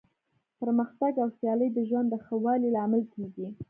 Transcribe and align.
پرمختګ 0.59 1.13
او 1.23 1.29
سیالي 1.37 1.67
د 1.73 1.79
ژوند 1.89 2.07
د 2.11 2.15
ښه 2.25 2.35
والي 2.43 2.69
لامل 2.75 3.03
کیږي. 3.13 3.47